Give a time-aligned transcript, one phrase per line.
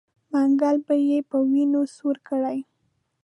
[0.31, 2.59] منګل به یې په وینو سور کړي.